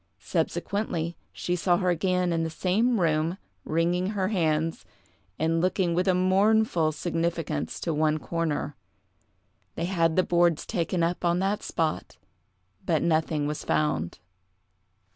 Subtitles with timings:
[0.17, 4.83] Subsequently, she saw her again in the same room, wringing her hands,
[5.37, 8.75] and looking with a mournful significance to one corner.
[9.75, 12.17] They had the boards taken up on that spot,
[12.83, 14.17] but nothing was found.